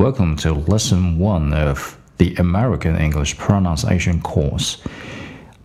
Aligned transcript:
Welcome 0.00 0.34
to 0.36 0.54
lesson 0.54 1.18
one 1.18 1.52
of 1.52 1.98
the 2.16 2.34
American 2.36 2.96
English 2.96 3.36
pronunciation 3.36 4.22
course. 4.22 4.80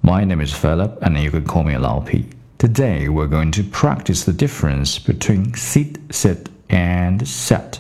My 0.02 0.26
name 0.26 0.42
is 0.42 0.54
Philip, 0.54 1.02
and 1.02 1.18
you 1.18 1.32
can 1.32 1.46
call 1.46 1.64
me 1.64 1.78
Lao 1.78 2.02
P. 2.02 2.26
Today 2.58 3.08
we're 3.08 3.28
going 3.28 3.52
to 3.52 3.64
practice 3.64 4.26
the 4.26 4.34
difference 4.34 5.00
between 5.00 5.54
sit, 5.54 6.00
sit, 6.12 6.50
and 6.70 7.26
set. 7.26 7.80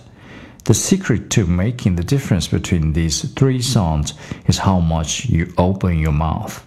The 0.63 0.73
secret 0.73 1.29
to 1.31 1.45
making 1.45 1.97
the 1.97 2.05
difference 2.05 2.47
between 2.47 2.93
these 2.93 3.29
three 3.33 3.61
sounds 3.61 4.13
is 4.47 4.59
how 4.59 4.79
much 4.79 5.25
you 5.25 5.53
open 5.57 5.99
your 5.99 6.13
mouth. 6.13 6.65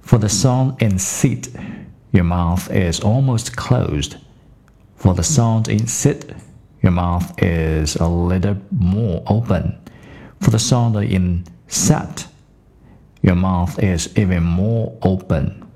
For 0.00 0.16
the 0.16 0.30
sound 0.30 0.80
in 0.80 0.98
sit, 0.98 1.48
your 2.12 2.24
mouth 2.24 2.70
is 2.70 3.00
almost 3.00 3.56
closed. 3.56 4.16
For 4.96 5.12
the 5.12 5.22
sound 5.22 5.68
in 5.68 5.86
sit, 5.86 6.34
your 6.86 6.92
mouth 6.92 7.42
is 7.42 7.96
a 7.96 8.06
little 8.06 8.56
more 8.70 9.20
open. 9.26 9.76
For 10.40 10.50
the 10.50 10.58
sound 10.60 10.94
in 10.94 11.44
set, 11.66 12.28
your 13.22 13.34
mouth 13.34 13.82
is 13.82 14.16
even 14.16 14.44
more 14.44 14.96
open. 15.02 15.68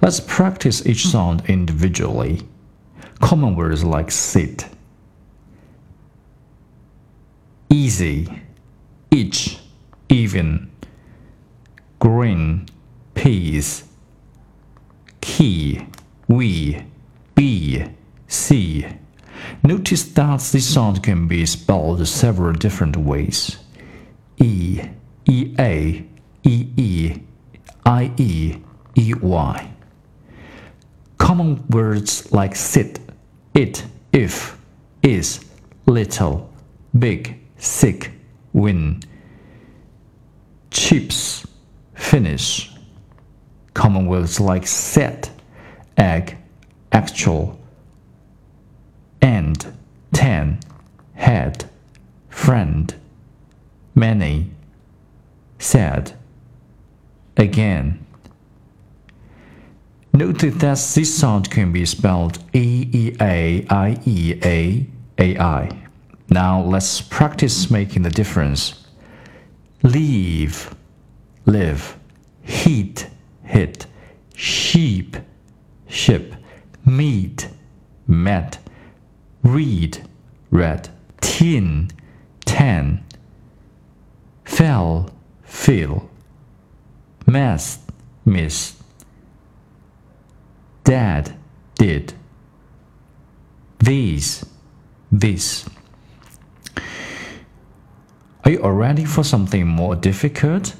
Let's 0.00 0.20
practice 0.20 0.86
each 0.86 1.04
sound 1.06 1.42
individually. 1.50 2.48
Common 3.20 3.56
words 3.56 3.84
like 3.84 4.10
sit, 4.10 4.66
easy, 7.68 8.40
each, 9.10 9.58
even, 10.08 10.70
green, 11.98 12.64
peas, 13.12 13.84
key, 15.20 15.86
we, 16.26 16.82
be, 17.34 17.84
see. 18.26 18.86
Notice 19.62 20.04
that 20.04 20.40
this 20.40 20.72
sound 20.72 21.02
can 21.02 21.28
be 21.28 21.44
spelled 21.44 22.06
several 22.08 22.54
different 22.54 22.96
ways. 22.96 23.58
E, 24.38 24.80
EA, 25.28 26.02
EE, 26.44 27.22
IE, 27.86 28.62
EY. 28.96 29.70
Common 31.18 31.66
words 31.68 32.32
like 32.32 32.56
sit, 32.56 33.00
it, 33.52 33.84
if, 34.12 34.56
is, 35.02 35.44
little, 35.84 36.50
big, 36.98 37.38
sick, 37.58 38.12
win. 38.54 39.02
Chips, 40.70 41.46
finish. 41.94 42.72
Common 43.74 44.06
words 44.06 44.40
like 44.40 44.66
set, 44.66 45.30
egg, 45.98 46.38
actual, 46.92 47.59
and, 49.22 49.66
ten, 50.12 50.60
head, 51.14 51.68
friend, 52.28 52.94
many, 53.94 54.50
said, 55.58 56.14
again. 57.36 58.04
Note 60.12 60.38
that 60.38 60.60
this 60.94 61.14
sound 61.14 61.50
can 61.50 61.72
be 61.72 61.86
spelled 61.86 62.38
E 62.52 62.88
E 62.92 63.16
A 63.20 63.66
I 63.70 63.98
E 64.04 64.34
A 64.44 64.86
A 65.18 65.38
I. 65.38 65.82
Now 66.28 66.62
let's 66.62 67.00
practice 67.00 67.70
making 67.70 68.02
the 68.02 68.10
difference. 68.10 68.86
Leave, 69.82 70.74
live, 71.46 71.96
heat, 72.42 73.08
hit, 73.44 73.86
sheep, 74.34 75.16
ship, 75.88 76.34
meet, 76.84 77.48
met, 78.06 78.58
read, 79.42 80.08
read, 80.50 80.88
tin, 81.20 81.90
tan, 82.44 83.04
fell, 84.44 85.10
feel, 85.42 86.08
mess, 87.26 87.78
miss, 88.24 88.76
dad, 90.84 91.34
did, 91.76 92.12
these, 93.78 94.44
this. 95.10 95.68
Are 98.44 98.50
you 98.50 98.66
ready 98.66 99.04
for 99.04 99.22
something 99.22 99.66
more 99.66 99.96
difficult? 99.96 100.74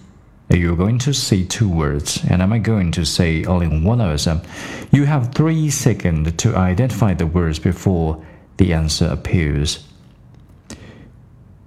You're 0.49 0.77
going 0.77 0.99
to 1.01 1.15
say 1.15 1.45
two 1.45 1.69
words, 1.69 2.25
and 2.29 2.43
I'm 2.43 2.63
going 2.63 2.91
to 2.93 3.07
say 3.07 3.45
only 3.45 3.69
one 3.69 4.01
of 4.01 4.25
them. 4.25 4.43
You 4.91 5.05
have 5.05 5.33
three 5.33 5.71
seconds 5.71 6.33
to 6.39 6.57
identify 6.57 7.15
the 7.15 7.27
words 7.27 7.61
before 7.61 8.25
the 8.61 8.75
answer 8.75 9.07
appears. 9.07 9.87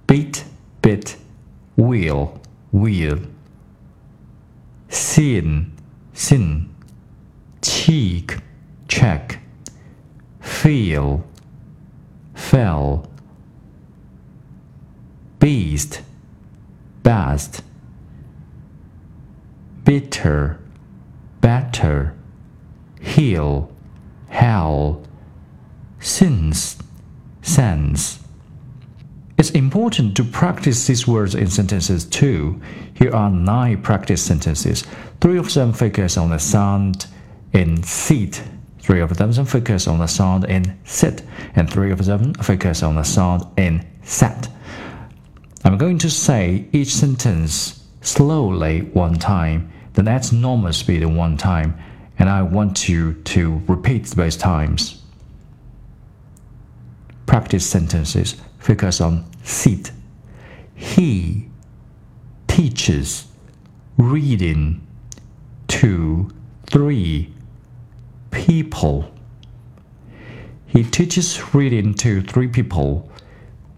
Beat, 0.06 0.44
bit, 0.80 1.16
wheel, 1.76 2.40
wheel. 2.70 3.18
Sin, 4.88 5.72
sin. 6.12 6.72
Cheek, 7.62 8.38
check. 8.86 9.40
Feel, 10.40 11.24
fell 12.32 13.08
beast, 15.40 16.00
best, 17.02 17.60
bitter, 19.82 20.60
better, 21.40 22.14
heal, 23.00 23.70
hell, 24.28 25.02
sense. 27.54 28.18
It's 29.38 29.50
important 29.50 30.16
to 30.16 30.24
practice 30.24 30.88
these 30.88 31.06
words 31.06 31.36
in 31.36 31.48
sentences 31.48 32.04
too. 32.04 32.60
Here 32.94 33.14
are 33.14 33.30
nine 33.30 33.80
practice 33.80 34.22
sentences. 34.22 34.84
Three 35.20 35.38
of 35.38 35.54
them 35.54 35.72
focus 35.72 36.16
on 36.16 36.30
the 36.30 36.38
sound 36.38 37.06
in 37.52 37.80
seat, 37.84 38.42
three 38.80 39.00
of 39.00 39.16
them 39.16 39.32
focus 39.44 39.86
on 39.86 40.00
the 40.00 40.08
sound 40.08 40.44
in 40.46 40.76
sit, 40.84 41.22
and 41.54 41.70
three 41.70 41.92
of 41.92 42.04
them 42.04 42.34
focus 42.34 42.82
on 42.82 42.96
the 42.96 43.04
sound 43.04 43.44
in 43.56 43.86
set. 44.02 44.48
I'm 45.64 45.78
going 45.78 45.98
to 45.98 46.10
say 46.10 46.66
each 46.72 46.92
sentence 46.92 47.84
slowly 48.00 48.80
one 48.94 49.14
time, 49.14 49.70
then 49.92 50.08
at 50.08 50.32
normal 50.32 50.72
speed 50.72 51.04
one 51.04 51.36
time, 51.36 51.78
and 52.18 52.28
I 52.28 52.42
want 52.42 52.88
you 52.88 53.14
to 53.14 53.62
repeat 53.68 54.12
both 54.16 54.38
times. 54.40 55.03
Practice 57.34 57.66
sentences. 57.66 58.36
Focus 58.60 59.00
on 59.00 59.28
sit. 59.42 59.90
He 60.76 61.48
teaches 62.46 63.26
reading 63.98 64.86
to 65.66 66.30
three 66.70 67.34
people. 68.30 69.12
He 70.68 70.84
teaches 70.84 71.52
reading 71.52 71.94
to 71.94 72.22
three 72.22 72.46
people. 72.46 73.10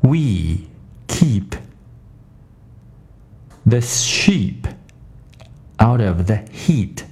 We 0.03 0.69
keep 1.09 1.57
the 3.65 3.81
sheep 3.81 4.67
out 5.81 6.03
of 6.03 6.27
the 6.27 6.37
heat. 6.53 7.07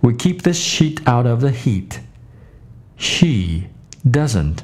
We 0.00 0.14
keep 0.14 0.42
the 0.42 0.54
sheep 0.54 1.00
out 1.08 1.26
of 1.26 1.40
the 1.40 1.50
heat. 1.50 1.98
She 2.94 3.66
doesn't 4.08 4.62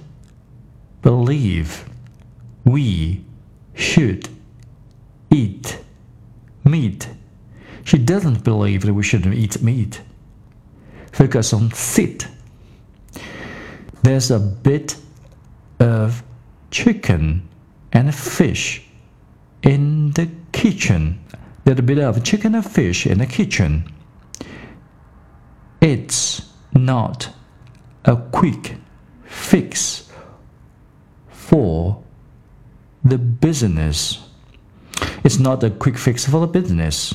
believe 1.04 1.84
we 2.64 3.22
should 3.74 4.26
eat 5.30 5.78
meat. 6.64 7.08
She 7.84 7.98
doesn't 7.98 8.42
believe 8.42 8.82
that 8.82 8.94
we 8.94 9.02
shouldn't 9.02 9.34
eat 9.34 9.62
meat. 9.62 10.00
Focus 11.12 11.52
on 11.52 11.70
sit. 11.72 12.26
There's 14.02 14.30
a 14.30 14.38
bit 14.38 14.96
of 15.78 16.22
chicken 16.70 17.46
and 17.92 18.14
fish 18.14 18.82
in 19.62 20.10
the 20.12 20.30
kitchen. 20.52 21.22
There's 21.64 21.78
a 21.78 21.82
bit 21.82 21.98
of 21.98 22.24
chicken 22.24 22.54
and 22.54 22.64
fish 22.64 23.06
in 23.06 23.18
the 23.18 23.26
kitchen. 23.26 23.92
It's 25.82 26.50
not 26.72 27.28
a 28.06 28.16
quick 28.16 28.76
fix 29.26 30.03
for 31.54 32.02
the 33.04 33.16
business. 33.16 34.18
It's 35.22 35.38
not 35.38 35.62
a 35.62 35.70
quick 35.70 35.96
fix 35.96 36.26
for 36.26 36.40
the 36.40 36.48
business. 36.48 37.14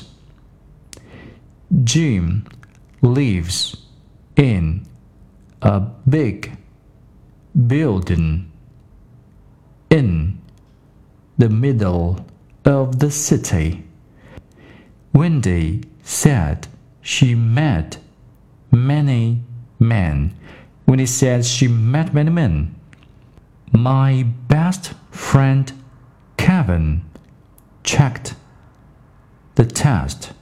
Jim 1.84 2.46
lives 3.02 3.76
in 4.36 4.86
a 5.60 5.80
big 6.08 6.56
building 7.66 8.50
in 9.90 10.40
the 11.36 11.50
middle 11.50 12.24
of 12.64 12.98
the 12.98 13.10
city. 13.10 13.84
Wendy 15.12 15.82
said 16.02 16.66
she 17.02 17.34
met 17.34 17.98
many 18.72 19.42
men. 19.78 20.34
Wendy 20.86 21.04
said 21.04 21.44
she 21.44 21.68
met 21.68 22.14
many 22.14 22.30
men. 22.30 22.79
My 23.72 24.24
best 24.48 24.94
friend 25.10 25.72
Kevin 26.36 27.02
checked 27.84 28.34
the 29.54 29.64
test. 29.64 30.32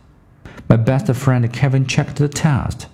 My 0.69 0.77
best 0.77 1.13
friend 1.15 1.53
Kevin 1.53 1.87
checked 1.87 2.17
the 2.17 2.29
test. 2.29 2.87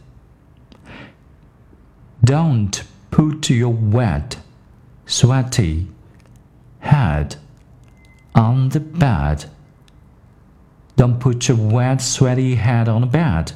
Don't 2.23 2.83
put 3.11 3.51
your 3.51 3.73
wet, 3.73 4.39
sweaty 5.07 5.89
head 6.81 7.37
on 8.35 8.71
the 8.71 8.81
bed. 8.81 9.45
Don't 10.97 11.21
put 11.21 11.49
your 11.49 11.57
wet, 11.57 12.01
sweaty 12.01 12.57
head 12.57 12.89
on 12.89 13.03
the 13.03 13.07
bed. 13.07 13.53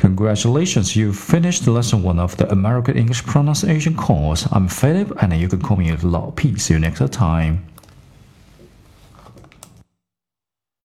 Congratulations, 0.00 0.96
you've 0.96 1.18
finished 1.18 1.66
lesson 1.66 2.02
one 2.02 2.18
of 2.18 2.34
the 2.38 2.50
American 2.50 2.96
English 2.96 3.22
pronunciation 3.26 3.94
course. 3.94 4.48
I'm 4.50 4.66
Philip, 4.66 5.12
and 5.22 5.30
you 5.34 5.46
can 5.46 5.60
call 5.60 5.76
me 5.76 5.94
Lao 5.96 6.32
P. 6.34 6.56
See 6.56 6.72
you 6.72 6.80
next 6.80 7.06
time. 7.12 7.69